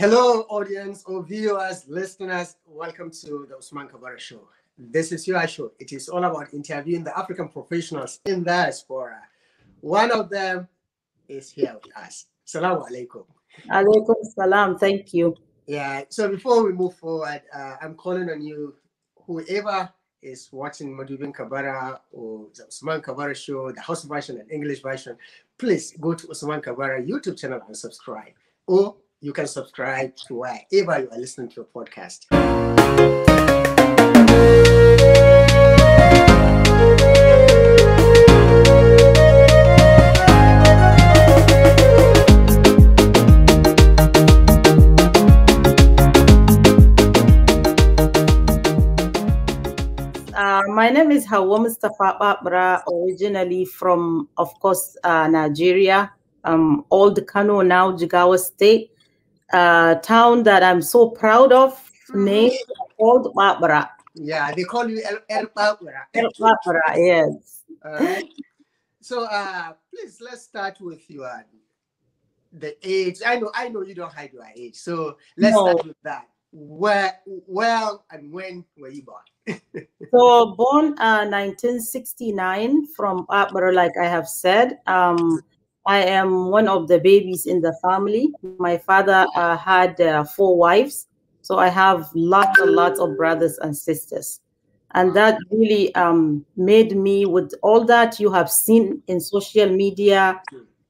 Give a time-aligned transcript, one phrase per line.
[0.00, 2.54] Hello, audience or viewers, listeners.
[2.66, 4.42] Welcome to the Usman Kabara Show.
[4.78, 5.72] This is your show.
[5.80, 9.20] It is all about interviewing the African professionals in the diaspora.
[9.80, 10.68] One of them
[11.28, 12.26] is here with us.
[12.44, 13.24] Salaam alaikum.
[13.68, 14.78] Alaikum salam.
[14.78, 15.34] Thank you.
[15.66, 16.04] Yeah.
[16.10, 18.76] So before we move forward, uh, I'm calling on you,
[19.26, 19.92] whoever
[20.22, 25.16] is watching Madubin Kabara or the Usman Kabara show, the Hausa version and English version,
[25.58, 28.34] please go to Usman Kabara YouTube channel and subscribe.
[28.68, 32.26] Or you can subscribe to wherever you are listening to your podcast.
[50.32, 56.12] Uh, my name is Hawa Mustafa Babra, originally from, of course, uh, Nigeria,
[56.44, 58.92] um, Old Kano, now Jigawa State,
[59.52, 62.52] uh, town that I'm so proud of, named
[62.98, 63.88] Old Babra.
[64.14, 66.06] Yeah, they call you El, El Babra.
[66.14, 66.30] El
[66.96, 67.64] yes.
[67.84, 68.24] All right.
[69.00, 71.30] So uh, please let's start with your
[72.52, 73.18] the age.
[73.24, 74.76] I know I know you don't hide your age.
[74.76, 75.62] So let's No.
[75.62, 76.28] start with that.
[76.50, 79.22] Where where and when were you born?
[80.10, 84.78] So born uh, 1969 from Babra, like I have said.
[84.86, 85.42] Um,
[85.88, 88.30] I am one of the babies in the family.
[88.58, 91.08] My father uh, had uh, four wives,
[91.40, 94.40] so I have lots and lots of brothers and sisters.
[94.92, 100.42] And that really um, made me, with all that you have seen in social media,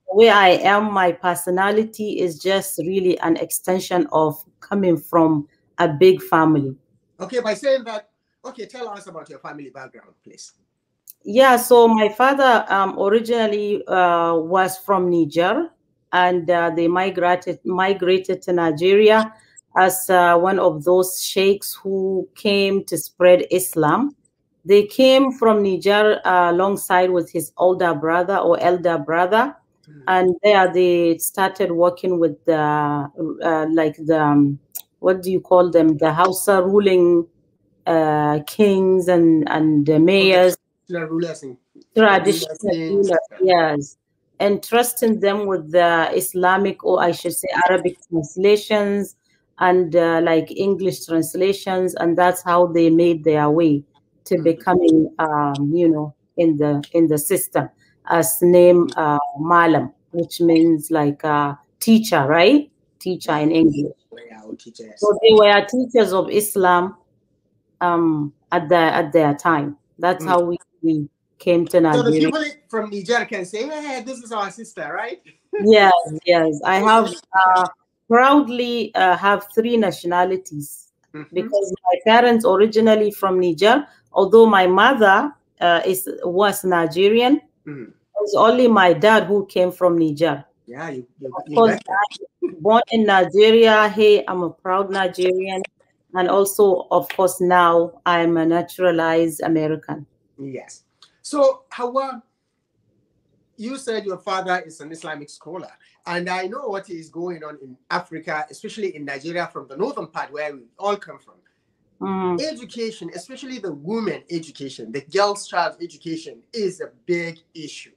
[0.06, 5.46] where I am, my personality is just really an extension of coming from
[5.78, 6.74] a big family.
[7.20, 8.10] Okay, by saying that,
[8.44, 10.54] okay, tell us about your family background, please.
[11.30, 15.68] Yeah, so my father um, originally uh, was from Niger,
[16.10, 19.34] and uh, they migrated migrated to Nigeria
[19.76, 24.16] as uh, one of those sheikhs who came to spread Islam.
[24.64, 29.54] They came from Niger uh, alongside with his older brother or elder brother,
[30.06, 34.58] and there they started working with the uh, like the um,
[35.00, 35.98] what do you call them?
[35.98, 37.26] The Hausa ruling
[37.86, 40.56] uh, kings and and the mayors
[40.88, 41.58] The rulers in
[41.94, 43.96] traditional rulers, rulers, yes,
[44.40, 49.16] and trusting them with the Islamic or I should say Arabic translations
[49.58, 53.82] and uh, like English translations, and that's how they made their way
[54.26, 54.44] to Mhm.
[54.44, 57.68] becoming, um, you know, in the in the system
[58.06, 62.70] as name uh, Malam, which means like uh, teacher, right?
[63.00, 63.92] Teacher in English.
[64.30, 64.92] yeah, our teachers.
[64.96, 66.96] So they were teachers of Islam
[67.80, 69.76] um, at the at their time.
[69.98, 70.28] That's Mm.
[70.28, 71.08] how we, we
[71.38, 72.20] came to So the Nigeria.
[72.20, 75.20] people from Niger can say, hey, this is our sister, right?
[75.60, 75.92] yes,
[76.24, 76.60] yes.
[76.64, 77.12] I have
[77.46, 77.66] uh,
[78.08, 80.84] proudly uh, have three nationalities
[81.14, 81.26] Mhm.
[81.32, 87.40] because my parents originally from Niger, although my mother uh, is was Nigerian.
[87.66, 87.88] Mhm.
[87.88, 90.44] It was only my dad who came from Niger.
[90.66, 93.88] Yeah, you, you, Of you course, got born in Nigeria.
[93.88, 95.62] Hey, I'm a proud Nigerian,
[96.14, 100.04] and also, of course, now I'm a naturalized American.
[100.38, 100.84] Yes.
[101.22, 102.22] So, Hawa,
[103.56, 105.70] you said your father is an Islamic scholar,
[106.06, 110.06] and I know what is going on in Africa, especially in Nigeria, from the northern
[110.06, 111.34] part where we all come from.
[112.00, 112.40] Mhm.
[112.40, 117.92] Education, especially the women education, the girls' child education, is a big issue.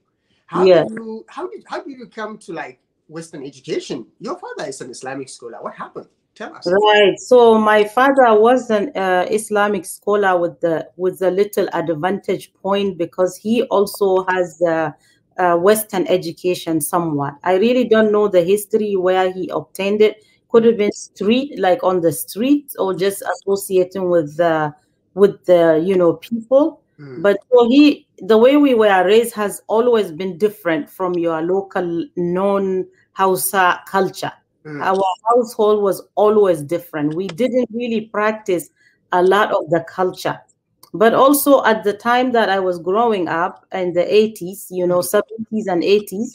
[0.48, 0.84] How Yeah.
[0.84, 4.12] did you how did how did you come to like Western education?
[4.20, 5.62] Your father is an Islamic scholar.
[5.62, 6.10] What happened?
[6.36, 6.66] Tell us.
[6.66, 7.20] Right.
[7.20, 12.98] So my father was an uh, Islamic scholar with the with a little advantage point
[12.98, 14.94] because he also has the
[15.38, 17.36] uh, Western education somewhat.
[17.44, 20.24] I really don't know the history where he obtained it.
[20.50, 24.74] Could have been street, like on the street, or just associating with the
[25.14, 26.82] with the you know people.
[27.00, 27.22] Mm.
[27.22, 32.06] But so he, the way we were raised has always been different from your local
[32.16, 34.32] known Hausa culture
[34.66, 34.84] Mm.
[34.84, 37.16] our household was always different.
[37.16, 38.70] We didn't really practice
[39.12, 40.40] a lot of the culture.
[40.94, 45.00] But also at the time that I was growing up in the 80s, you know,
[45.00, 46.30] 70s and 80s,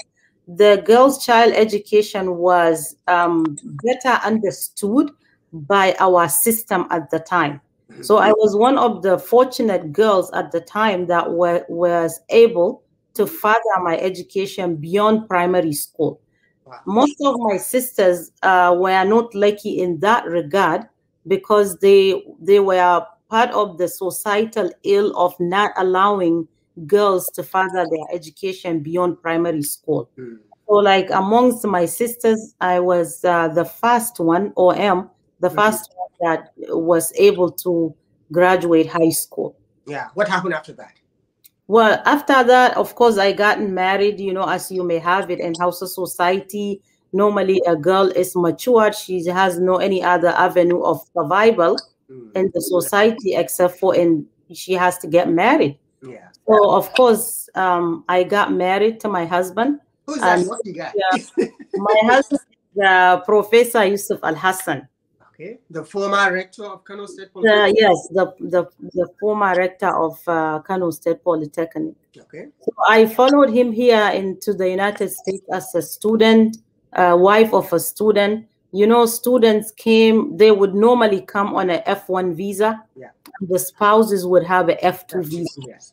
[0.49, 5.11] the girls' child education was um, better understood
[5.53, 7.61] by our system at the time.
[8.03, 12.83] So I was one of the fortunate girls at the time that were, was able
[13.15, 16.21] to further my education beyond primary school.
[16.67, 16.81] Wow.
[16.85, 20.83] Most of my sisters uh, were not lucky in that regard
[21.27, 26.47] because they they were part of the societal ill of not allowing
[26.87, 30.11] girls to further their education beyond primary school.
[30.19, 30.39] Mm.
[30.69, 35.11] So, like amongst my sisters, I was uh, the first one, or am
[35.41, 35.55] the Mhm.
[35.55, 37.95] first one that was able to
[38.33, 39.57] graduate high school.
[39.87, 40.09] Yeah.
[40.15, 40.95] What happened after that?
[41.69, 45.41] Well, after that, of course, I gotten married, you know, as you may have it
[45.41, 46.81] in Hausa society.
[47.13, 48.95] Normally, a girl is matured.
[48.95, 51.77] She has no any other avenue of survival
[52.11, 55.77] Mm, in the society except for in she has to get married.
[56.03, 56.29] Yeah.
[56.47, 59.81] So, of course, um, I got married to my husband.
[60.07, 60.39] Who's that?
[60.39, 60.95] And- you got?
[61.75, 62.41] My husband
[62.81, 64.87] uh, Professor Yusuf Al Hassan.
[65.37, 65.59] Okay.
[65.71, 67.77] The former rector of Kano State Polytechnic.
[67.79, 71.95] yes, the, the, the former rector of uh, Kano State Polytechnic.
[72.19, 72.49] Okay.
[72.63, 76.59] So I followed him here into the United States as a student,
[76.93, 78.47] uh, wife of a student.
[78.73, 82.83] You know, students came, they would normally come on a F1 visa.
[82.97, 83.11] Yeah.
[83.41, 85.61] And the spouses would have a F2 visa.
[85.67, 85.93] Yes.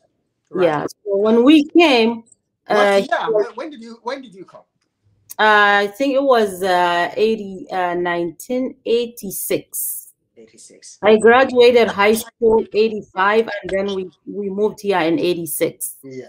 [0.50, 0.64] Right.
[0.64, 0.86] Yeah.
[1.04, 2.24] So when we came,
[2.68, 3.18] uh, year?
[3.30, 4.62] When, when did you when did you come?
[5.38, 10.12] I think it was uh, 80, uh, 1986.
[10.36, 10.98] 86.
[11.02, 15.96] I graduated high school 85 and then we, we moved here in 86.
[16.04, 16.26] Yeah.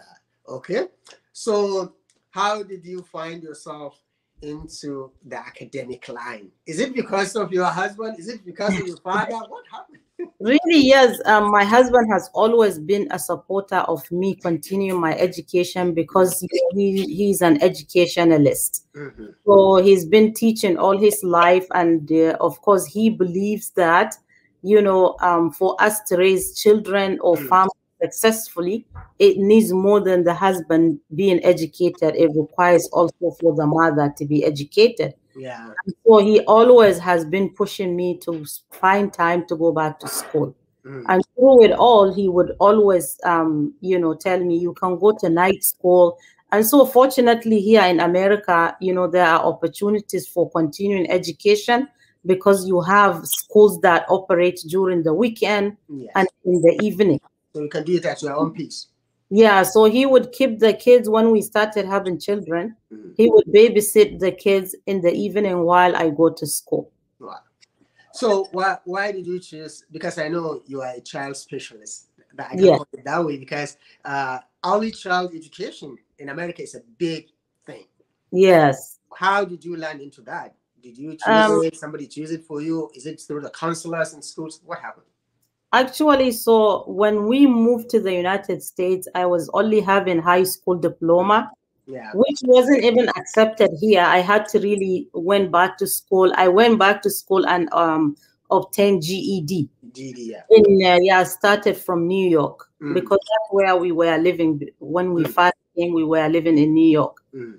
[0.47, 0.87] Okay.
[1.33, 1.93] So
[2.29, 3.99] how did you find yourself
[4.41, 6.51] into the academic line?
[6.65, 8.19] Is it because of your husband?
[8.19, 9.37] Is it because of your father?
[9.47, 9.99] What happened?
[10.39, 11.19] Really, yes.
[11.25, 17.03] Um, my husband has always been a supporter of me continuing my education because he,
[17.15, 18.85] he's an educationalist.
[18.95, 19.33] Mhm.
[19.45, 24.15] So he's been teaching all his life, and uh, of course, he believes that
[24.63, 27.47] you know, um, for us to raise children or Mm.
[27.49, 27.71] families
[28.01, 28.83] successfully,
[29.19, 32.15] it needs more than the husband being educated.
[32.15, 35.13] It requires also for the mother to be educated.
[35.35, 35.71] Yeah.
[36.05, 40.55] So he always has been pushing me to find time to go back to school.
[40.85, 41.03] Mm.
[41.09, 45.11] And through it all, he would always, um, you know, tell me, you can go
[45.19, 46.17] to night school.
[46.51, 51.87] And so, fortunately, here in America, you know, there are opportunities for continuing education
[52.25, 56.11] because you have schools that operate during the weekend Yes.
[56.15, 57.19] and in the evening.
[57.53, 58.87] so you can do it at your own pace.
[59.29, 62.75] Yeah, so he would keep the kids when we started having children.
[62.91, 63.13] Mhm.
[63.17, 66.91] He would babysit the kids in the evening while I go to school.
[67.19, 67.39] Wow.
[68.13, 69.83] So why why did you choose?
[69.91, 72.07] Because I know you are a child specialist.
[72.35, 72.77] That I can Yeah.
[72.77, 77.27] put it that way because uh, early child education in America is a big
[77.65, 77.85] thing.
[78.31, 78.99] Yes.
[79.15, 80.53] How did you land into that?
[80.81, 81.75] Did you choose Um, it?
[81.77, 82.91] Somebody choose it for you?
[82.93, 84.61] Is it through the counselors in schools?
[84.65, 85.07] What happened?
[85.81, 90.75] Actually, so when we moved to the United States, I was only having high school
[90.87, 91.51] diploma,
[91.85, 92.11] Yeah.
[92.15, 94.01] which wasn't even accepted here.
[94.17, 96.31] I had to really went back to school.
[96.45, 98.15] I went back to school and um
[98.57, 99.67] obtained GED.
[99.97, 100.19] GD.
[100.33, 100.43] Yeah.
[100.57, 102.93] In uh, yeah, started from New York Mm.
[102.93, 104.51] because that's where we were living
[104.95, 105.33] when we Mm.
[105.37, 105.91] first came.
[106.01, 107.15] We were living in New York.
[107.33, 107.55] Mm.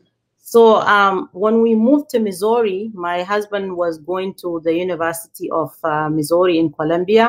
[0.52, 0.60] So
[0.96, 6.08] um, when we moved to Missouri, my husband was going to the University of uh,
[6.18, 7.26] Missouri in Columbia.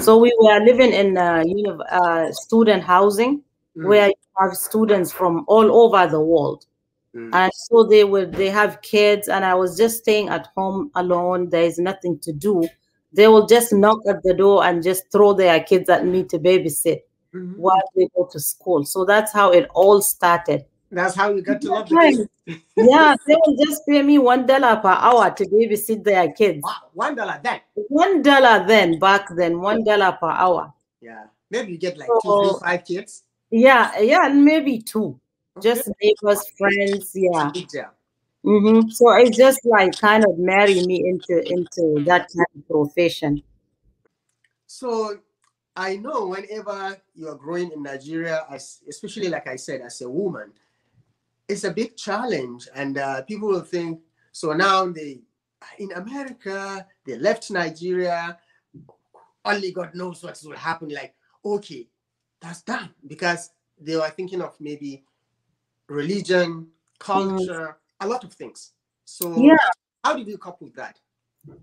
[0.00, 1.44] So we were living in uh,
[1.90, 3.42] uh, student housing
[3.76, 3.88] Mm.
[3.88, 6.64] where you have students from all over the world.
[7.12, 7.30] Mm.
[7.34, 11.50] And so they would they have kids, and I was just staying at home alone.
[11.50, 12.68] There is nothing to do.
[13.12, 16.38] They will just knock at the door and just throw their kids at me to
[16.38, 17.00] babysit
[17.34, 17.56] Mhm.
[17.56, 18.84] while they go to school.
[18.84, 20.64] So that's how it all started.
[20.94, 22.60] That's how you got to love the kids.
[22.76, 26.62] yeah, they will just pay me one dollar per hour to babysit their kids.
[26.62, 27.60] Wow, one dollar then.
[27.74, 30.72] One dollar then back then, one dollar per hour.
[31.00, 31.24] Yeah.
[31.50, 33.22] Maybe you get like two, So- three, five kids.
[33.50, 35.20] Yeah, yeah, and maybe two.
[35.56, 35.68] Okay.
[35.70, 37.50] Just neighbors, friends, yeah.
[37.54, 37.90] Good job.
[38.42, 43.42] hmm So it's just like kind of marry me into into that kind of profession.
[44.66, 45.18] So
[45.76, 50.10] I know whenever you are growing in Nigeria, as especially like I said, as a
[50.10, 50.52] woman,
[51.48, 54.00] it's a big challenge, and uh, people will think
[54.32, 54.52] so.
[54.52, 55.20] Now they
[55.78, 58.38] in America, they left Nigeria.
[59.44, 60.88] Only God knows what will happen.
[60.88, 61.88] Like, okay,
[62.40, 65.04] that's done because they were thinking of maybe
[65.88, 68.72] religion, culture, a lot of things.
[69.04, 69.56] So, Yeah.
[70.02, 70.98] how did you cope with that?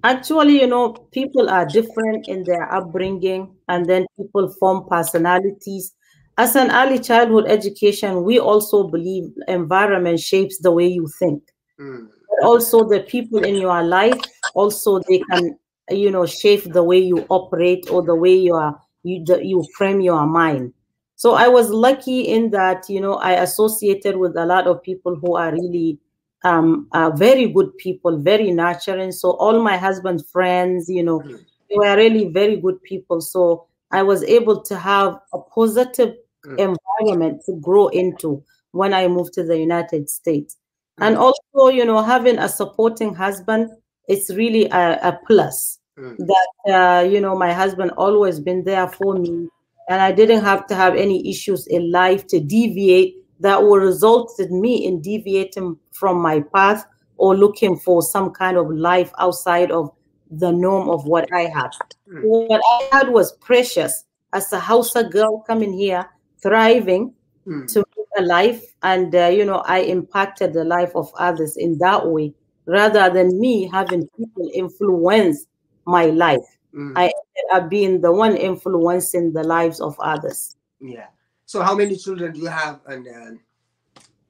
[0.04, 5.96] Actually, you know, people are different in their upbringing, and then people form personalities.
[6.38, 11.44] As an early childhood education, we also believe environment shapes the way you think.
[11.80, 14.20] Mm, But also the people in your life,
[14.56, 15.58] also they can,
[15.90, 19.66] you know, shape the way you operate or the way you are you the, you
[19.78, 20.74] frame your mind.
[21.16, 25.16] So I was lucky in that, you know, I associated with a lot of people
[25.16, 26.00] who are really
[26.44, 29.12] um, are very good people, very nurturing.
[29.12, 31.40] So all my husband's friends, you know, Mm.
[31.70, 33.22] they were really very good people.
[33.22, 36.76] So I was able to have a positive Mm.
[37.00, 40.58] environment to grow into when I moved to the United States.
[41.00, 41.08] Mm.
[41.08, 43.70] And also, you know, having a supporting husband
[44.10, 45.80] is really a, a plus.
[46.00, 46.18] Mm.
[46.18, 49.50] That, uh, you know, my husband always been there for me.
[49.90, 54.34] And I didn't have to have any issues in life to deviate that will result
[54.40, 56.86] in me in deviating from my path
[57.18, 59.92] or looking for some kind of life outside of
[60.32, 61.72] the norm of what I had.
[62.10, 62.24] Mm.
[62.24, 66.10] What I had was precious as a Hausa girl coming here,
[66.42, 67.14] thriving
[67.46, 67.72] mm.
[67.74, 67.84] to
[68.18, 72.34] a life, and uh, you know, I impacted the life of others in that way,
[72.66, 75.46] rather than me having people influence
[75.86, 76.46] my life.
[76.74, 76.94] Mm.
[76.96, 80.56] I ended up being the one influencing the lives of others.
[80.80, 81.08] Yeah.
[81.46, 83.32] So, how many children do you have, and uh,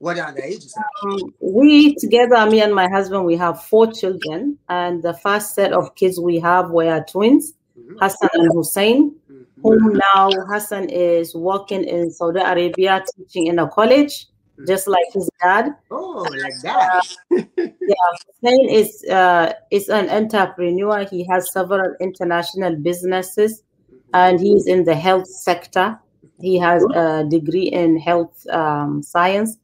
[0.01, 0.75] what are the ages?
[1.03, 5.73] Um, we together, me and my husband, we have four children, and the first set
[5.73, 7.97] of kids we have were twins, mm-hmm.
[7.99, 9.11] Hassan and Hussein.
[9.31, 9.61] Mm-hmm.
[9.61, 14.65] Whom now Hassan is working in Saudi Arabia, teaching in a college, mm-hmm.
[14.65, 15.69] just like his dad.
[15.91, 17.05] Oh, like that.
[17.31, 18.09] Uh, yeah,
[18.41, 21.05] Hussein is uh, is an entrepreneur.
[21.05, 24.15] He has several international businesses, mm-hmm.
[24.15, 25.99] and he's in the health sector.
[26.39, 29.59] He has a degree in health um, science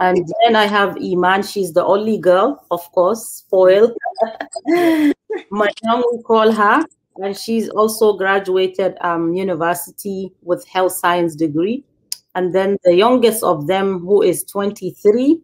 [0.00, 1.42] and then I have Iman.
[1.42, 3.92] She's the only girl, of course, spoiled.
[5.50, 6.84] My mom will call her.
[7.18, 11.82] And she's also graduated um, university with health science degree.
[12.34, 15.40] And then the youngest of them, who is 23,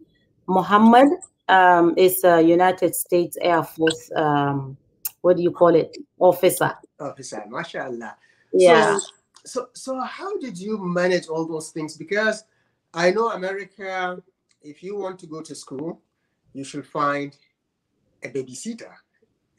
[0.47, 1.07] Muhammad,
[1.49, 4.77] um, is a United States Air Force, um,
[5.21, 6.73] what do you call it, officer.
[6.99, 8.15] Officer, mashallah.
[8.53, 8.99] Yeah.
[8.99, 9.07] So,
[9.45, 11.97] so, so how did you manage all those things?
[11.97, 12.43] Because
[12.93, 14.21] I know America
[14.63, 16.01] if you want to go to school,
[16.53, 17.35] you should find
[18.23, 18.93] a babysitter,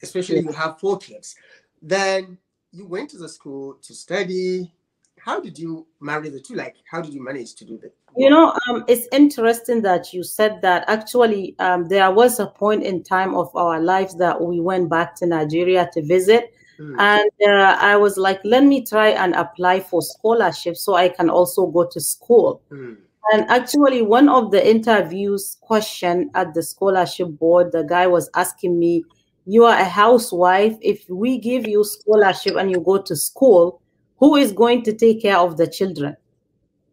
[0.02, 0.42] especially yeah.
[0.42, 1.37] you have four kids.
[1.82, 2.38] Then
[2.73, 4.73] you went to the school to study.
[5.18, 6.54] How did you marry the two?
[6.54, 7.94] Like, how did you manage to do that?
[8.16, 10.84] You know, um, it's interesting that you said that.
[10.88, 15.14] Actually, um, there was a point in time of our lives that we went back
[15.16, 16.54] to Nigeria to visit.
[16.78, 16.96] Mm.
[16.99, 21.30] And uh, I was like, let me try and apply for scholarship so I can
[21.30, 22.62] also go to school.
[22.70, 22.96] Mm.
[23.33, 28.78] And actually, one of the interviews question at the scholarship board, the guy was asking
[28.78, 29.04] me,
[29.47, 30.76] "You are a housewife.
[30.81, 33.81] If we give you scholarship and you go to school,
[34.19, 36.16] who is going to take care of the children,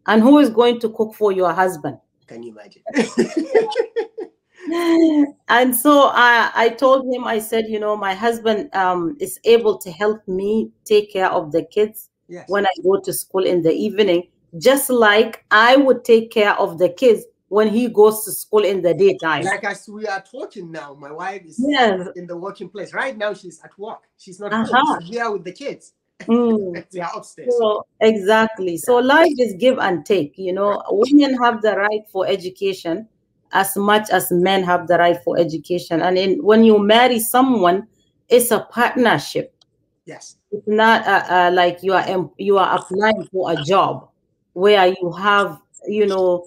[0.06, 2.82] and who is going to cook for your husband?" Can you imagine?
[5.48, 9.76] and so I, I told him, I said, you know, my husband um, is able
[9.78, 12.48] to help me take care of the kids yes.
[12.48, 16.78] when I go to school in the evening just like I would take care of
[16.78, 19.44] the kids when he goes to school in the daytime.
[19.44, 22.08] Like as we are talking now, my wife is yes.
[22.16, 22.94] in the working place.
[22.94, 24.00] Right now, she's at work.
[24.16, 25.00] She's not uh-huh.
[25.00, 25.92] she's here with the kids.
[26.22, 26.84] Mm.
[26.92, 27.54] they are upstairs.
[27.58, 28.76] So, exactly.
[28.78, 30.38] So life is give and take.
[30.38, 33.08] You know, women have the right for education
[33.52, 36.00] as much as men have the right for education.
[36.00, 37.86] And in, when you marry someone,
[38.28, 39.54] it's a partnership.
[40.06, 40.36] Yes.
[40.50, 44.08] It's not uh, uh, like you are you are applying for a job
[44.52, 46.46] where you have, you know,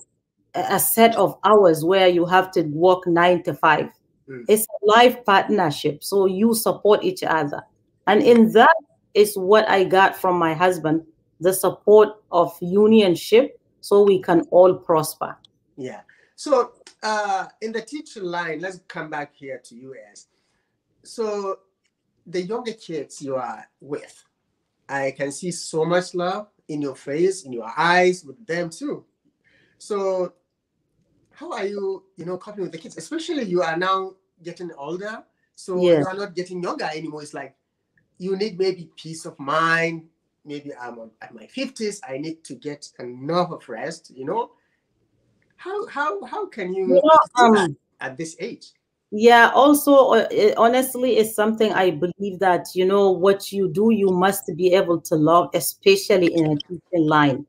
[0.54, 3.90] a set of hours where you have to work nine to five.
[4.30, 4.46] Mm.
[4.48, 6.04] It's a life partnership.
[6.04, 7.62] So you support each other.
[8.08, 8.76] And in that
[9.14, 11.04] is what I got from my husband
[11.42, 13.50] the support of unionship
[13.82, 15.36] so we can all prosper.
[15.76, 16.02] Yeah.
[16.38, 16.72] So
[17.04, 20.28] uh, in the teacher line, let's come back here to you as
[21.06, 21.60] so
[22.26, 24.24] the younger kids you are with,
[24.90, 29.06] I can see so much love in your face, in your eyes with them too.
[29.78, 30.34] So
[31.32, 32.98] how are you, you know, coping with the kids?
[32.98, 35.24] Especially you are now getting older.
[35.56, 37.22] So you are not getting younger anymore.
[37.22, 37.56] It's like
[38.18, 40.08] you need maybe peace of mind.
[40.46, 42.00] Maybe I'm at my 50s.
[42.08, 44.52] I need to get enough of rest, you know.
[45.58, 47.02] How how how can you,
[47.40, 48.74] um, at this age?
[49.18, 54.10] Yeah also uh, honestly it's something i believe that you know what you do you
[54.10, 57.46] must be able to love especially in a teaching line.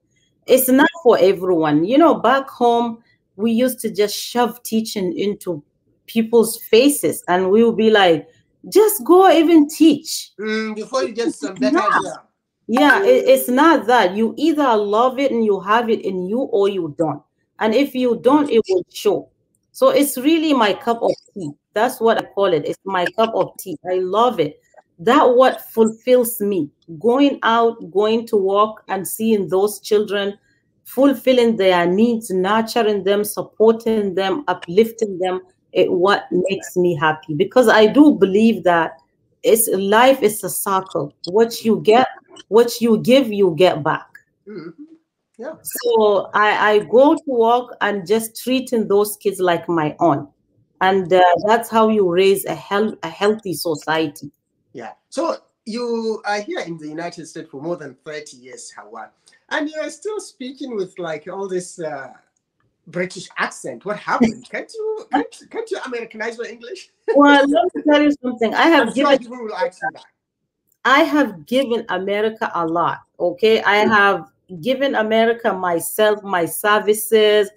[0.46, 1.85] It's not for everyone.
[1.85, 3.02] You know back home
[3.35, 5.61] we used to just shove teaching into
[6.06, 8.28] people's faces and we would be like
[8.68, 10.30] just go even teach.
[10.38, 11.80] Mm, before you get some better
[12.68, 14.14] yeah it, it's not that.
[14.14, 17.23] You either love it and you have it in you or you don't.
[17.58, 19.30] And if you don't it will show
[19.76, 21.50] so it's really my cup of tea.
[21.75, 22.64] That's what I call it.
[22.64, 23.76] It's my cup of tea.
[23.87, 24.59] I love it.
[24.99, 26.71] That what fulfills me.
[26.99, 30.38] Going out, going to work and seeing those children
[30.85, 35.42] fulfilling their needs, nurturing them, supporting them, uplifting them,
[35.75, 37.35] it what makes me happy.
[37.35, 38.92] Because I do believe that
[39.42, 41.12] it's life is a circle.
[41.26, 42.09] What you get,
[42.49, 44.09] what you give, you get back.
[44.49, 44.85] Mm-hmm.
[45.38, 45.55] Yeah.
[45.62, 50.28] So I, I go to work and just treating those kids like my own.
[50.81, 54.31] and uh, that's how you raise a, health, a healthy society.
[54.73, 54.93] Yeah.
[55.09, 59.11] So you are here in the United States for more than 30 years, Hawa,
[59.50, 62.12] and you are still speaking with like all this uh,
[62.87, 63.85] British accent.
[63.85, 64.49] What happened?
[64.50, 66.90] can't you can't, can't you Americanize your English?
[67.14, 68.55] well, let me tell you something.
[68.55, 70.05] I have I'm given sure people will ask you that.
[70.85, 73.00] I have given America a lot.
[73.19, 74.26] Okay, I have
[74.61, 77.50] given America myself, my services,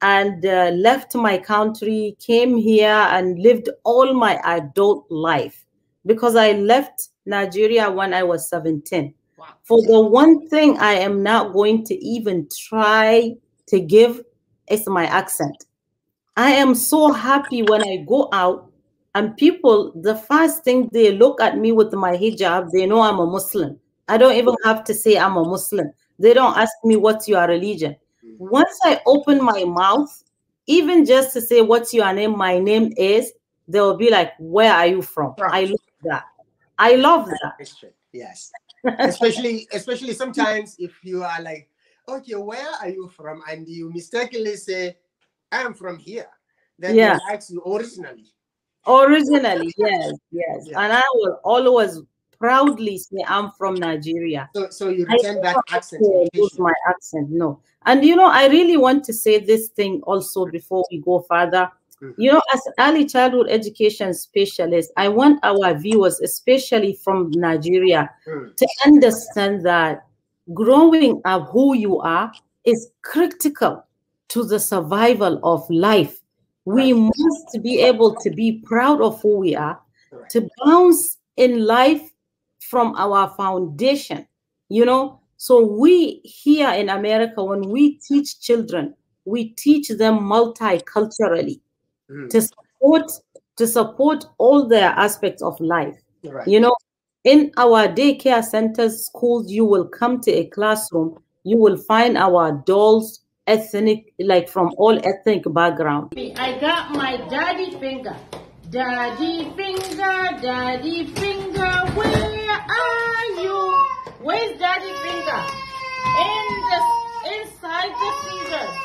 [0.00, 5.64] and uh, left my country, came here, and lived all my adult life
[6.06, 9.14] because I left Nigeria when I was 17.
[9.38, 9.46] Wow.
[9.62, 13.34] For the one thing I am not going to even try
[13.68, 14.22] to give
[14.68, 15.64] is my accent.
[16.36, 18.72] I am so happy when I go out
[19.14, 23.18] and people, the first thing they look at me with my hijab, they know I'm
[23.18, 23.78] a Muslim.
[24.08, 25.90] I don't even have to say I'm a Muslim.
[26.18, 27.96] They don't ask me what's your religion.
[28.24, 28.36] Mm.
[28.38, 30.22] Once I open my mouth,
[30.66, 33.32] even just to say what's your name, my name is,
[33.68, 35.34] they'll be like, Where are you from?
[35.40, 36.24] I love that.
[36.78, 37.70] I love that.
[38.12, 38.50] Yes.
[38.98, 41.68] especially especially sometimes if you are like,
[42.08, 43.42] okay, where are you from?
[43.48, 44.96] And you mistakenly say,
[45.50, 46.28] I am from here.
[46.78, 47.18] Then Yeah.
[47.28, 48.26] they ask you originally.
[48.86, 50.66] Originally, yes, yes.
[50.66, 50.80] Yeah.
[50.80, 52.00] And I will always
[52.42, 54.50] proudly say I'm from Nigeria.
[54.54, 56.02] So so you I retain that accent.
[56.34, 57.60] lose my accent, no.
[57.86, 61.70] And you know, I really want to say this thing also before we go further.
[62.02, 62.14] Mhm.
[62.18, 68.56] You know, as early childhood education specialist, I want our viewers, especially from Nigeria, Mm.
[68.56, 70.04] to understand that
[70.52, 72.32] growing up who you are
[72.64, 73.84] is critical
[74.34, 76.18] to the survival of life.
[76.64, 77.12] We Right.
[77.16, 79.78] must be able to be proud of who we are,
[80.30, 82.11] to bounce in life
[82.72, 84.26] from our foundation,
[84.70, 85.20] you know.
[85.36, 88.94] So we here in America, when we teach children,
[89.26, 91.60] we teach them multiculturally
[92.10, 92.30] Mm.
[92.30, 93.12] to support
[93.56, 95.98] to support all their aspects of life.
[96.24, 96.48] Right.
[96.48, 96.74] You know,
[97.24, 102.52] in our daycare centers, schools, you will come to a classroom, you will find our
[102.66, 106.14] dolls, ethnic, like from all ethnic background.
[106.16, 108.16] I got my daddy finger.
[108.70, 111.72] Daddy finger, daddy finger,
[112.52, 113.86] where are you?
[114.20, 115.40] Where's daddy finger?
[116.24, 116.80] In the
[117.34, 118.76] inside the scissors.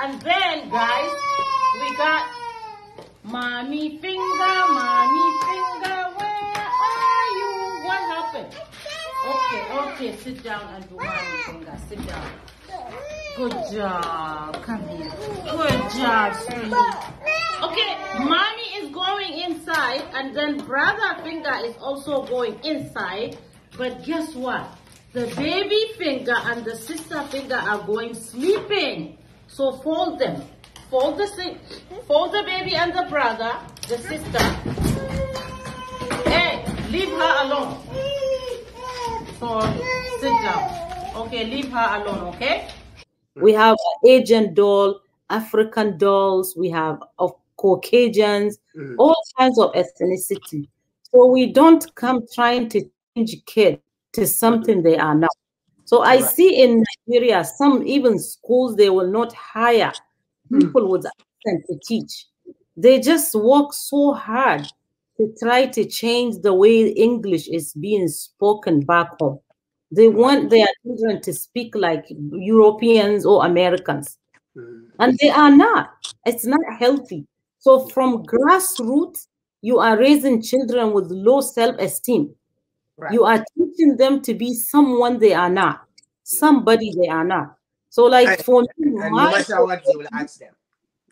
[0.00, 1.14] And then guys,
[1.80, 2.28] we got
[3.24, 7.52] mommy finger, mommy finger, where are you?
[7.84, 8.54] What happened?
[9.26, 11.76] Okay, okay, sit down and do mommy finger.
[11.88, 12.30] Sit down.
[13.36, 14.62] Good job.
[14.62, 15.10] Come here.
[15.50, 16.74] Good job, sweetie.
[17.62, 18.63] Okay, mommy
[18.94, 23.36] going inside, and then brother finger is also going inside.
[23.76, 24.70] But guess what?
[25.12, 29.18] The baby finger and the sister finger are going sleeping.
[29.48, 30.42] So fold them.
[30.90, 31.26] Fold the
[32.06, 33.52] fold the baby and the brother,
[33.88, 34.44] the sister.
[36.30, 37.78] Hey, leave her alone.
[39.40, 39.60] So
[40.20, 40.70] sit down.
[41.26, 42.68] Okay, leave her alone, okay?
[43.36, 43.76] We have
[44.06, 48.96] Asian doll, African dolls, we have of Caucasians, Mm.
[48.98, 50.68] all kinds of ethnicity.
[51.10, 52.80] So we don't come trying to
[53.16, 53.78] change kids
[54.12, 55.30] to something they are not.
[55.86, 56.24] So I Right.
[56.34, 59.92] see in Nigeria, some even schools they will not hire
[60.50, 60.60] Mm.
[60.60, 62.26] people with accent to teach.
[62.76, 64.62] They just work so hard
[65.18, 69.38] to try to change the way English is being spoken back home.
[69.90, 72.04] They want their children to speak like
[72.54, 74.18] Europeans or Americans,
[74.56, 74.90] Mm.
[74.98, 75.84] and they are not.
[76.26, 77.26] It's not healthy.
[77.64, 79.28] So, from grassroots,
[79.62, 82.34] you are raising children with low self esteem.
[82.98, 83.10] Right.
[83.14, 85.86] You are teaching them to be someone they are not,
[86.24, 87.56] somebody they are not.
[87.88, 90.52] So, like And- for me, no my matter what you will ask them.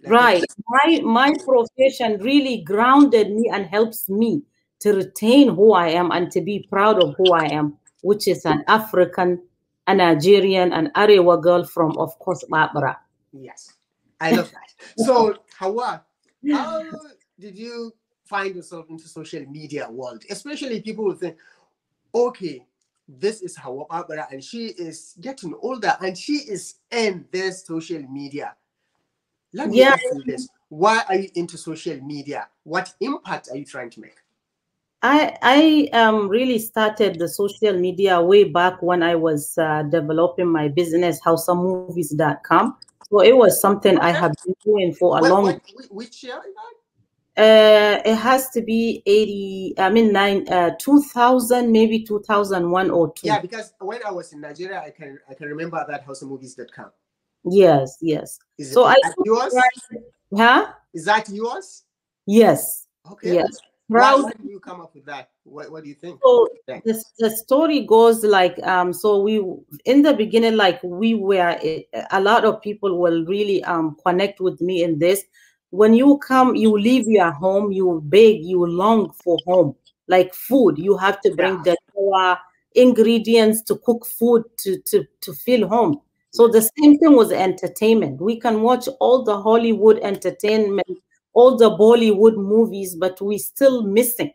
[0.06, 4.42] Right my my profession really grounded me and helps me
[4.80, 8.44] to retain who i am and to be proud of who i am which is
[8.44, 9.40] an african
[9.86, 12.96] a nigerian an arewa girl from of course babra
[13.32, 13.74] Yes.
[14.20, 15.04] I love that.
[15.06, 16.04] So Hawa,
[16.50, 16.80] how
[17.38, 17.92] did you
[18.24, 20.24] find yourself into social media world?
[20.30, 21.36] Especially people will think,
[22.14, 22.66] okay,
[23.08, 28.02] this is Hawa Babra and she is getting older and she is in this social
[28.02, 28.54] media.
[29.52, 29.92] Let me Yeah.
[29.92, 30.48] ask you this.
[30.68, 32.48] Why are you into social media?
[32.64, 34.16] What impact are you trying to make?
[35.02, 40.46] i i um really started the social media way back when i was uh, developing
[40.46, 42.76] my business hausamovies.com
[43.12, 46.40] so it was something i have been doing for a What- long what- which year
[46.48, 46.74] is that?
[47.34, 53.26] Uh, it has to be 80, I mean, nine, uh, 2000, maybe 2001 or two.
[53.26, 56.90] Yeah, because when I was in Nigeria, I can I can remember that hausamovies.com.
[57.44, 58.38] Yes, yes.
[58.58, 59.54] Is So it I is that yours?
[60.36, 60.72] Huh?
[60.92, 61.84] Is that yours?
[62.26, 62.86] Yes.
[63.10, 63.32] Okay.
[63.32, 63.58] Yes.
[63.92, 64.32] Why Proud.
[64.40, 65.30] did you come up with that?
[65.44, 66.18] What, what do you think?
[66.24, 66.48] So
[66.84, 69.36] the, the story goes like um so we
[69.84, 74.40] in the beginning like we were eh, a lot of people will really um connect
[74.40, 75.22] with me in this
[75.70, 79.74] when you come you leave your home you beg you long for home
[80.08, 81.74] like food you have to bring Yeah.
[81.74, 81.76] the
[82.16, 82.36] uh,
[82.74, 86.00] ingredients to cook food to to to feel home
[86.30, 90.98] so the same thing was entertainment we can watch all the hollywood entertainment
[91.34, 94.30] all the bollywood movies but we're still missing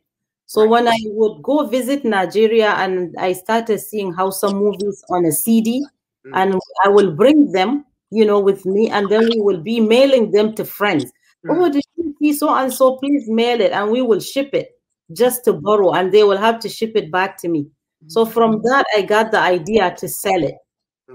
[0.49, 0.69] so Right.
[0.69, 5.85] when I would go visit Nigeria and I started seeing Hausa movies on a CD,
[6.25, 6.31] Mm.
[6.33, 10.31] and I will bring them, you know, with me, and then we will be mailing
[10.31, 11.11] them to friends.
[11.45, 11.51] Mm.
[11.51, 12.95] Oh, did you see so and so?
[12.95, 14.69] Please mail it, and we will ship it
[15.11, 17.67] just to borrow, and they will have to ship it back to me.
[18.07, 20.55] So from that, I got the idea to sell it.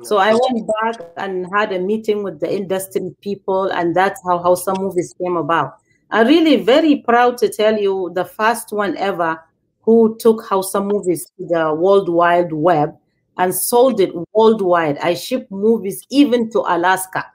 [0.03, 4.39] So I went back and had a meeting with the industry people, and that's how
[4.39, 5.79] Hausa movies came about.
[6.11, 9.39] I'm really very proud to tell you the first one ever
[9.83, 12.97] who took Hausa movies to the World Wide Web
[13.39, 14.99] and sold it worldwide.
[14.99, 17.27] I ship movies even to Alaska.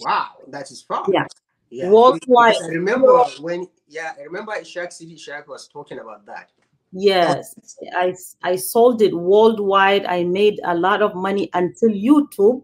[0.00, 1.04] Wow, that is far.
[1.12, 1.24] Yeah.
[1.70, 1.90] Yeah.
[1.90, 2.56] Worldwide.
[2.62, 6.50] I remember when, yeah, I remember Ishaq Sidi Ishaq was talking about that.
[6.92, 7.54] Yes,
[7.96, 10.06] I I sold it worldwide.
[10.06, 12.62] I made a lot of money until YouTube,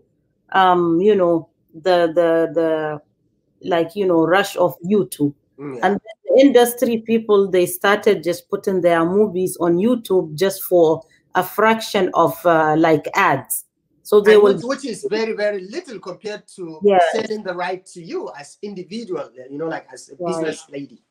[0.52, 3.00] um, you know, the the the
[3.68, 5.34] like you know rush of YouTube.
[5.58, 5.87] Mm, yeah.
[5.87, 11.00] and the industry people they started just putting their movies on youtube just for
[11.37, 13.64] a fraction of uh, like ads
[14.04, 16.78] so they will which, is very, very little compared to
[17.14, 20.28] selling the right to you as individual, you know, like as a Right.
[20.28, 21.02] business lady.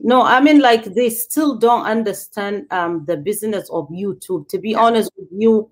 [0.00, 4.70] No i mean like they still don't understand um the business of youtube to be
[4.70, 4.80] Yeah.
[4.80, 5.70] honest with you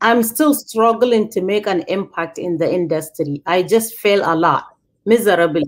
[0.00, 4.76] i'm still struggling to make an impact in the industry i just fail a lot
[5.06, 5.64] miserably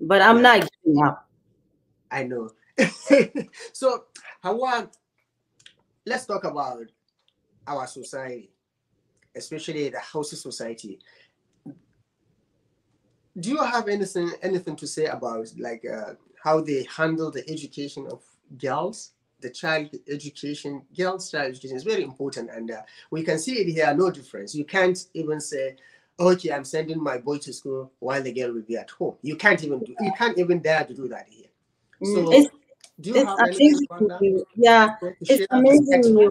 [0.00, 1.26] but i'm not giving up
[2.10, 2.50] I know.
[3.72, 4.04] so,
[4.42, 4.88] Hawa,
[6.06, 6.84] let's talk about
[7.66, 8.50] our society,
[9.34, 11.00] especially the Hausa society.
[13.38, 16.14] Do you have anything anything to say about like uh,
[16.46, 18.22] how they handle the education of
[18.58, 23.54] girls, the child education, girls' child education is very important, and uh, we can see
[23.62, 23.92] it here.
[23.94, 24.54] No difference.
[24.54, 25.76] You can't even say,
[26.20, 29.36] "Okay, I'm sending my boy to school while the girl will be at home." You
[29.36, 29.94] can't even do.
[30.00, 31.50] You can't even dare to do that here.
[32.00, 32.48] Mm, So, it's,
[33.00, 34.94] do you it's have amazing you- yeah
[35.28, 36.30] It's share that as amazing you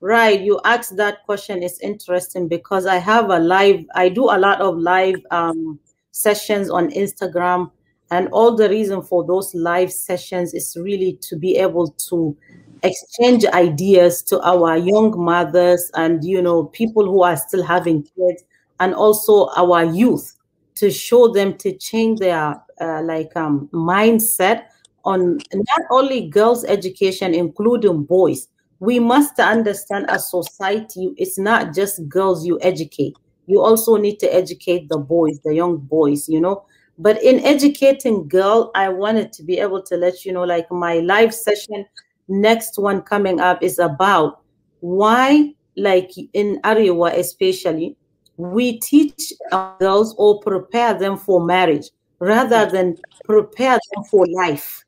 [0.00, 0.40] right.
[0.40, 1.62] You asked that question.
[1.62, 3.84] It's interesting because I have a live.
[3.94, 5.78] I do a lot of live um,
[6.12, 7.70] sessions on Instagram,
[8.14, 12.36] and all the reason for those live sessions is really to be able to
[12.82, 18.44] exchange ideas to our young mothers and you know people who are still having kids,
[18.80, 20.36] and also our youth
[20.76, 24.64] to show them to change their uh, like um, mindset
[25.04, 28.48] on not only girls' education, including boys.
[28.80, 33.14] We must understand as society, it's not just girls you educate.
[33.46, 36.64] You also need to educate the boys, the young boys, you know.
[36.98, 40.98] But in educating girl, I wanted to be able to let you know, like my
[40.98, 41.86] live session,
[42.28, 44.42] next one coming up is about
[44.80, 47.96] why, like in Arewa especially,
[48.36, 49.32] we teach
[49.80, 54.84] girls or prepare them for marriage rather than prepare them for life.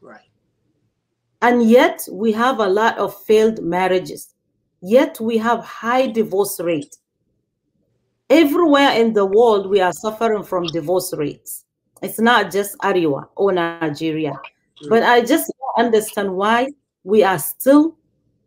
[0.00, 0.28] Right.
[1.42, 4.34] And yet we have a lot of failed marriages.
[4.80, 6.96] Yet we have high divorce rate.
[8.34, 11.64] Everywhere in the world, we are suffering from divorce rates.
[12.02, 14.40] It's not just Arewa or Nigeria.
[14.88, 16.70] But I just don't understand why
[17.04, 17.96] we are still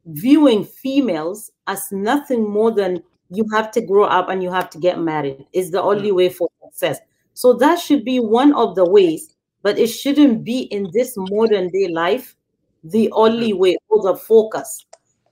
[0.07, 4.77] viewing females as nothing more than you have to grow up and you have to
[4.77, 6.17] get married is the only hmm.
[6.17, 6.99] way for success.
[7.33, 11.69] So that should be one of the ways, but it shouldn't be in this modern
[11.69, 12.35] day life
[12.83, 13.59] the only hmm.
[13.59, 14.85] way or the focus.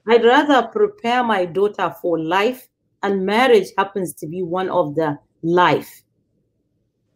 [0.07, 2.69] I'd rather prepare my daughter for life,
[3.05, 6.01] and marriage happens to be one of the life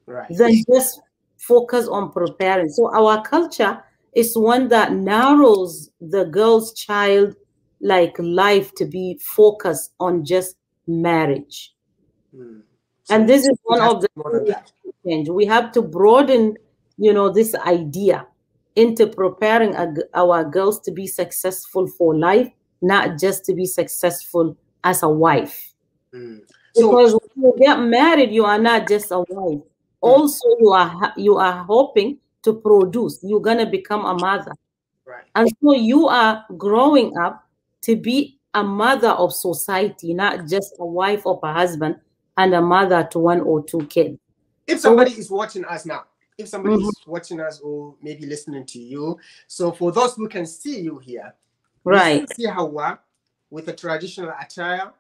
[0.06, 0.28] Right.
[0.38, 1.02] than just
[1.38, 2.70] focus on preparing.
[2.70, 7.36] So our culture is one that narrows the girl's child
[7.82, 11.74] like life to be focused on just marriage.
[12.36, 12.62] Mm.
[13.10, 14.72] And this is one of the be more than that.
[15.06, 15.30] change.
[15.30, 16.58] We have to broaden,
[16.98, 18.28] you know, this idea
[18.76, 19.76] into preparing
[20.14, 22.50] our girls to be successful for life,
[22.82, 25.74] not just to be successful as a wife.
[26.14, 26.42] Mm.
[26.76, 29.62] So Because when you get married, you are not just a wife.
[30.02, 33.20] Also, you are you are hoping to produce.
[33.22, 34.54] You're gonna become a mother,
[35.06, 35.26] right.
[35.36, 37.46] and so you are growing up
[37.82, 41.98] to be a mother of society, not just a wife of a husband
[42.38, 44.18] and a mother to one or two kids.
[44.68, 46.06] If somebody is watching us now
[46.40, 46.88] if somebody mm-hmm.
[46.88, 49.20] is watching us or maybe listening to you.
[49.48, 51.34] So for those who can see you here,
[51.84, 53.00] right, see Hawa
[53.50, 54.92] with a traditional attire,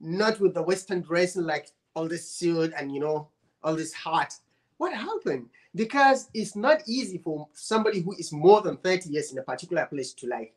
[0.00, 3.28] not with the Western dressing like all this suit and you know
[3.62, 4.34] all this hat.
[4.78, 5.48] What happened?
[5.74, 9.86] Because it's not easy for somebody who is more than 30 years in a particular
[9.86, 10.54] place to like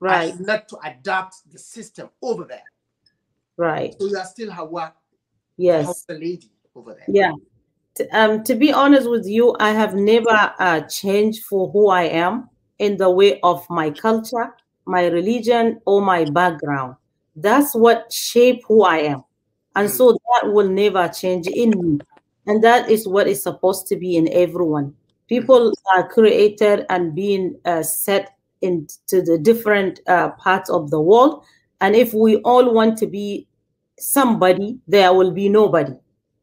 [0.00, 2.64] right not to adapt the system over there.
[3.56, 3.94] Right.
[3.98, 4.94] So you are still Hawa.
[5.56, 6.04] Yes.
[6.04, 7.06] The lady over there.
[7.08, 7.32] Yeah.
[8.12, 12.48] Um, to be honest with you, I have never uh, changed for who I am
[12.78, 14.54] in the way of my culture,
[14.86, 16.96] my religion, or my background.
[17.36, 19.24] That's what shape who I am.
[19.76, 19.92] And mm.
[19.92, 21.98] so that will never change in me.
[22.46, 24.94] And that is what is supposed to be in everyone.
[25.28, 31.44] People are created and being uh, set into the different uh, parts of the world.
[31.80, 33.46] And if we all want to be
[33.98, 35.94] somebody, there will be nobody.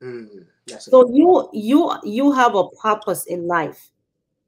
[0.01, 0.45] Mm,
[0.79, 3.89] so you you you have a purpose in life,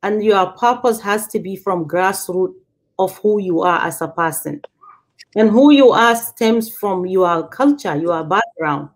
[0.04, 2.56] and your purpose has to be from grassroots
[3.00, 4.62] of who you are as a person,
[5.36, 8.90] and who you are stems from your culture, your background.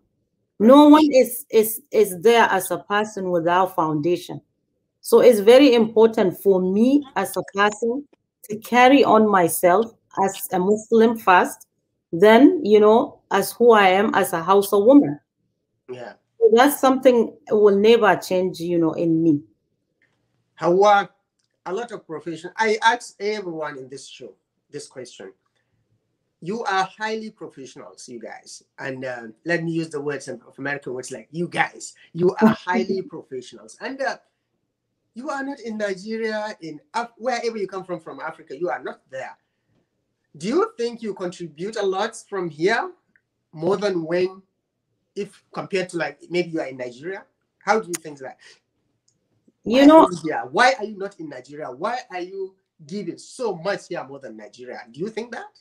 [0.60, 4.42] No one is is is there as a person without foundation.
[5.02, 8.08] So it's very important for me as a person
[8.50, 9.86] to carry on myself
[10.24, 11.68] as a Muslim first,
[12.12, 15.20] then you know as who I am as a house Hausa woman.
[15.92, 16.14] Yeah.
[16.40, 19.42] So that's something will never change, you know, in me.
[20.56, 21.10] Hawa,
[21.66, 22.52] a lot of profession.
[22.56, 24.34] I ask everyone in this show
[24.70, 25.34] this question.
[26.46, 28.62] You are highly professionals, you guys.
[28.78, 31.96] And uh, let me use the words of American words like you guys.
[32.14, 33.76] You are highly professionals.
[33.82, 34.18] And uh,
[35.16, 38.84] you are not in Nigeria, in Af- wherever you come from, from Africa, you are
[38.84, 39.36] not there.
[40.38, 42.92] Do you think you contribute a lot from here
[43.52, 44.44] more than when,
[45.16, 47.24] if compared to like maybe you are in Nigeria?
[47.58, 48.38] How do you think that?
[49.64, 50.44] You why know, yeah.
[50.44, 51.72] Why are you not in Nigeria?
[51.72, 52.54] Why are you
[52.86, 54.82] giving so much here more than Nigeria?
[54.92, 55.58] Do you think that?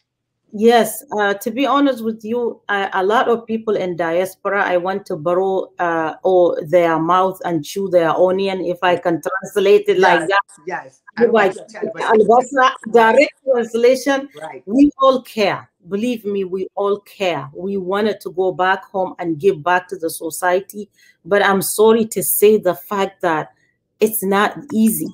[0.57, 4.77] Yes, uh, to be honest with you, uh, a lot of people in diaspora, I
[4.77, 9.89] want to borrow uh, or their mouth and chew their onion, if I can translate
[9.89, 10.41] it yes, like that.
[10.65, 11.03] Yes.
[11.19, 14.29] Albasa, direct translation.
[14.41, 14.63] Right.
[14.65, 15.69] We all care.
[15.89, 17.51] Believe me, we all care.
[17.53, 20.89] We wanted to go back home and give back to the society,
[21.25, 23.51] but I'm sorry to say the fact that
[23.99, 25.09] it's not easy.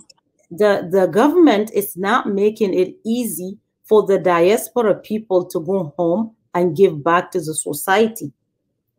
[0.50, 3.58] The the government is not making it easy
[3.90, 8.32] for the diaspora people to go home and give back to the society.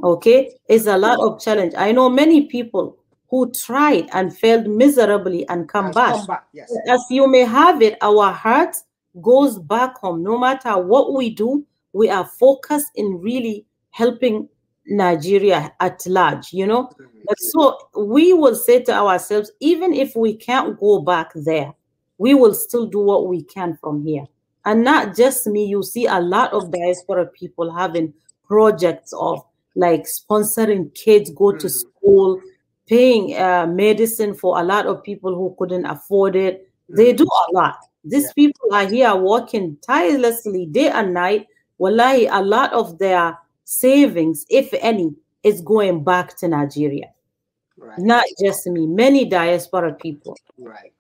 [0.04, 1.74] Okay, it's a lot of challenge.
[1.78, 2.98] I know many people
[3.30, 6.16] who tried and failed miserably and come and back.
[6.16, 6.70] Come back yes.
[6.90, 8.76] As you may have it, our heart
[9.22, 10.24] goes back home.
[10.24, 14.50] No matter what we do, we are focused in really helping
[14.88, 16.92] Nigeria at large, you know.
[17.26, 21.74] But so we will say to ourselves, even if we can't go back there,
[22.18, 24.26] we will still do what we can from here.
[24.66, 28.14] And not just me, you see a lot of diaspora people having
[28.46, 29.44] projects of
[29.76, 31.72] like sponsoring kids go to mm.
[31.72, 32.40] school,
[32.88, 36.70] paying uh, medicine for a lot of people who couldn't afford it.
[36.90, 37.78] They do a lot.
[38.04, 38.34] These yeah.
[38.36, 41.48] people are here working tirelessly day and night.
[41.78, 47.12] Wallahi, a lot of their savings, if any, is going back to Nigeria.
[47.78, 47.98] Right.
[47.98, 50.38] Not just me, many diaspora people.
[50.60, 50.94] Right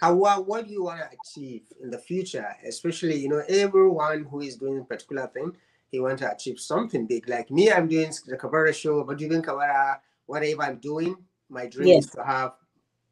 [0.00, 2.46] how uh, what do you want to achieve in the future?
[2.66, 5.56] Especially you know everyone who is doing a particular thing
[5.90, 7.28] he want to achieve something big.
[7.28, 11.16] Like me i'm doing the kabara show but doing kabara whatever i'm doing
[11.48, 12.04] my dream yes.
[12.04, 12.52] is to have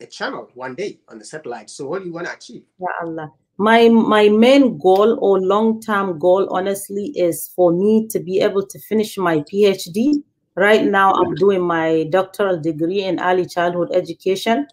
[0.00, 1.70] a channel one day on the satellite.
[1.70, 2.64] So what do you want to achieve?
[2.80, 3.32] Yeah, Allah.
[3.58, 8.78] my my main goal or long-term goal honestly is for me to be able to
[8.78, 10.22] finish my phd
[10.56, 14.66] right now i'm doing my doctoral degree in early childhood education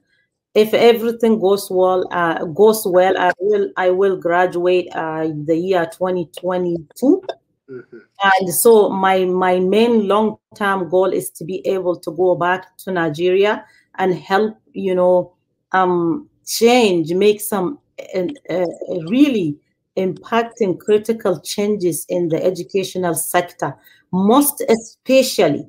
[0.56, 5.86] if everything goes well uh, goes well i will i will graduate uh, the year
[5.86, 7.22] 2022
[7.70, 7.98] mm-hmm.
[8.24, 12.92] and so my my main long-term goal is to be able to go back to
[12.92, 13.64] nigeria
[14.00, 15.34] and help you know
[15.72, 17.78] um change make some
[18.16, 18.66] uh, uh
[19.08, 19.56] really
[19.98, 23.76] impacting critical changes in the educational sector
[24.12, 25.68] most especially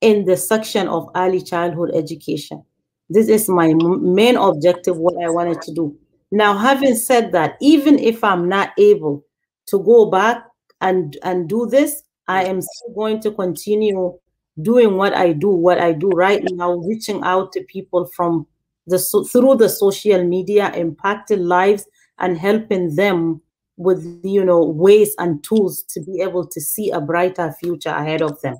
[0.00, 2.62] in the section of early childhood education
[3.10, 5.96] this is my main objective, what I wanted to do.
[6.30, 9.24] Now, having said that, even if I'm not able
[9.66, 10.44] to go back
[10.80, 14.18] and, and do this, I am still going to continue
[14.62, 18.46] doing what I do, what I do right now, reaching out to people from
[18.86, 18.98] the
[19.32, 21.86] through the social media, impacting lives
[22.18, 23.40] and helping them
[23.76, 28.22] with you know ways and tools to be able to see a brighter future ahead
[28.22, 28.56] of them.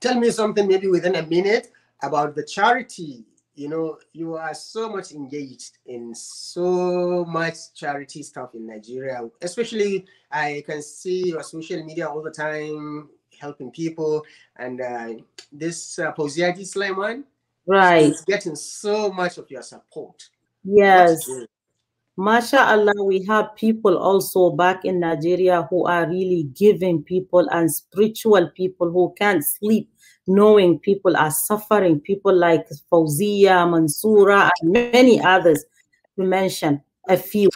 [0.00, 1.68] Tell me something maybe within a minute
[2.02, 3.24] about the charity
[3.58, 9.20] you know, you are so much engaged in so much charity stuff in Nigeria.
[9.42, 14.24] Especially, I can see your social media all the time, helping people.
[14.56, 15.14] And uh,
[15.50, 17.24] this uh, Posiati Sulaiman,
[17.66, 20.28] right, is getting so much of your support.
[20.62, 21.28] Yes.
[22.16, 28.50] MashaAllah, we have people also back in Nigeria who are really giving people and spiritual
[28.56, 29.88] people who can't sleep
[30.28, 35.64] knowing people are suffering, people like Fauzia, Mansura, and many others
[36.16, 37.48] to mention a few.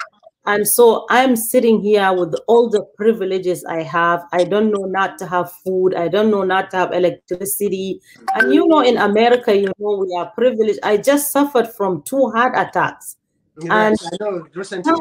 [0.45, 4.25] And so I'm sitting here with all the privileges I have.
[4.33, 5.95] I don't know not to have food.
[5.95, 8.01] I don't know not to have electricity.
[8.35, 10.81] And you know, in America, you know, we are privileged.
[10.83, 13.19] I just suffered from two heart attacks.
[13.71, 14.93] and I know recently.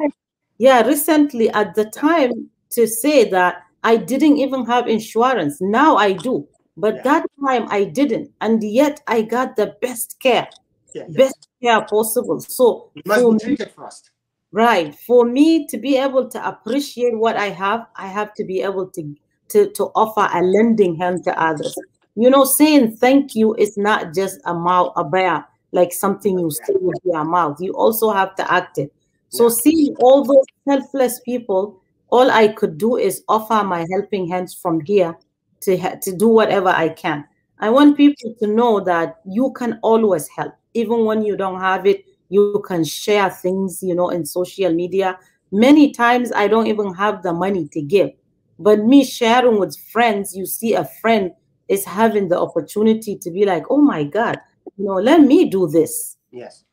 [0.59, 5.57] Yeah, recently at the time to say that I didn't even have insurance.
[5.59, 6.47] Now I do.
[6.81, 7.01] But yeah.
[7.03, 10.49] that time I didn't, and yet I got the best care,
[10.95, 12.39] yeah, best care possible.
[12.39, 14.09] So you must be treated first.
[14.51, 14.95] Right.
[14.95, 18.87] For me to be able to appreciate what I have, I have to be able
[18.87, 19.15] to
[19.49, 21.77] to, to offer a lending hand to others.
[22.15, 26.49] You know, saying thank you is not just a mouth, a bear, like something you
[26.49, 27.57] say with your mouth.
[27.59, 28.91] You also have to act it.
[29.29, 34.53] So seeing all those selfless people, all I could do is offer my helping hands
[34.53, 35.15] from here
[35.61, 37.25] to, to do whatever I can.
[37.59, 40.53] I want people to know that you can always help.
[40.73, 45.19] Even when you don't have it, you can share things, you know, in social media.
[45.51, 48.11] Many times I don't even have the money to give.
[48.57, 51.31] But me sharing with friends, you see a friend
[51.67, 54.39] is having the opportunity to be like, oh my God,
[54.77, 56.17] you know, let me do this.
[56.31, 56.63] Yes.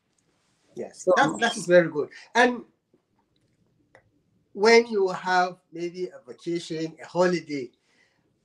[0.75, 1.03] Yes.
[1.03, 2.09] So, that, that is very good.
[2.35, 2.61] And
[4.53, 7.69] when you have maybe a vacation, a holiday,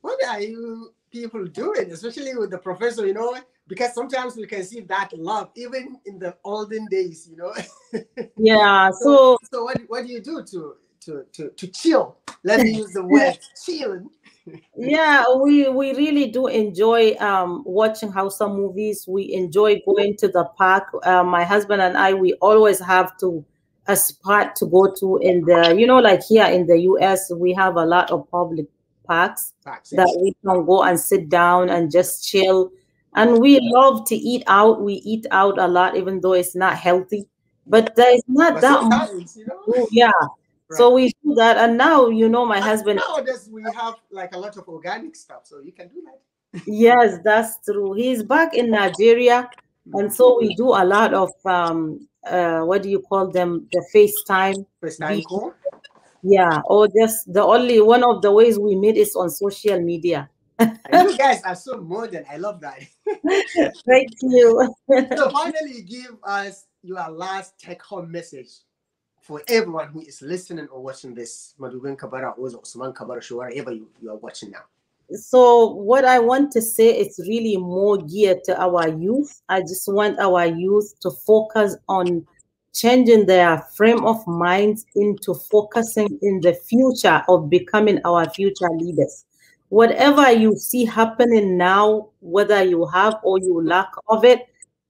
[0.05, 3.35] what are you people doing, especially with the professor, you know?
[3.67, 7.53] Because sometimes we can see that love even in the olden days, you know.
[8.37, 8.91] Yeah.
[8.91, 12.17] so, so, so what, what do you do to to to, to chill?
[12.43, 14.09] Let me use the word chilling.
[14.77, 19.05] yeah, we we really do enjoy um, watching Hausa movies.
[19.07, 20.83] We enjoy going to the park.
[21.03, 23.43] Uh, my husband and I, we always have to
[23.87, 27.53] a spot to go to in the you know like here in the US we
[27.53, 28.65] have a lot of public
[29.05, 29.97] parks, parks yes.
[29.97, 32.71] that we can go and sit down and just chill.
[33.15, 34.81] And we love to eat out.
[34.81, 37.27] We eat out a lot, even though it's not healthy.
[37.67, 39.35] But there is not but that much.
[39.35, 39.87] You know?
[39.91, 40.11] Yeah.
[40.67, 40.77] Right.
[40.77, 41.57] So we do that.
[41.57, 43.01] And now, you know, my and husband.
[43.07, 45.41] Nowadays, we have like a lot of organic stuff.
[45.45, 46.63] So you can do that.
[46.67, 47.93] yes, that's true.
[47.93, 49.49] He's back in Nigeria.
[49.93, 53.67] And so we do a lot of um uh what do you call them?
[53.71, 54.65] The FaceTime.
[54.81, 55.53] FaceTime call?
[56.27, 60.27] Yeah, or just the only one of the ways we meet is on social media.
[60.59, 62.25] you guys are so modern.
[62.31, 62.79] I love that.
[63.85, 64.73] Thank you.
[65.15, 68.49] so finally, give us your last take-home message
[69.21, 73.71] for everyone who is listening or watching this Madubin Kabara or Usman Kabara show, wherever
[73.71, 74.63] you, you are watching now.
[75.11, 79.43] So what I want to say is really more geared to our youth.
[79.47, 82.25] I just want our youth to focus on
[82.75, 89.25] changing their frame of minds into focusing in the future of becoming our future leaders.
[89.69, 94.41] Whatever you see happening now, whether you have or you lack of it,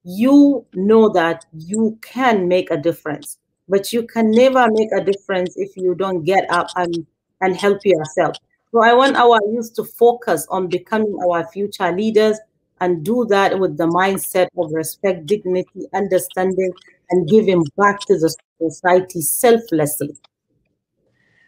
[0.04, 3.38] you know that you can make a difference.
[3.70, 7.06] But you can never make a difference if you don't get up and,
[7.42, 8.36] and help yourself.
[8.72, 12.40] So I want our youth to focus on becoming our future leaders
[12.82, 16.74] and do that with the mindset of respect, dignity, understanding,
[17.10, 20.18] and giving back to the society selflessly.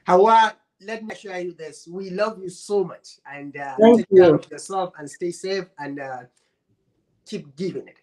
[0.05, 1.87] Hawa, let me assure you this.
[1.89, 3.19] We love you so much.
[3.31, 4.23] And uh, Thank take you.
[4.23, 6.19] care of yourself and stay safe and uh,
[7.25, 7.97] keep giving it.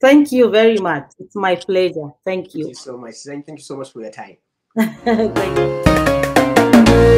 [0.00, 1.10] Thank you very much.
[1.18, 2.10] It's my pleasure.
[2.24, 2.64] Thank you.
[2.64, 3.14] Thank you so much.
[3.24, 4.36] Thank you so much for your time.
[4.76, 5.58] Thank
[6.88, 7.14] you.